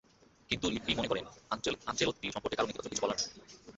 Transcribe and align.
কিন্তু 0.49 0.65
লিপ্পি 0.69 0.93
মনে 0.95 1.09
করেন, 1.11 1.25
আনচেলত্তি 1.87 2.25
সম্পর্কে 2.31 2.57
কারও 2.57 2.67
নেতিবাচক 2.67 2.91
কিছু 2.91 3.03
বলার 3.03 3.17
নেই। 3.19 3.29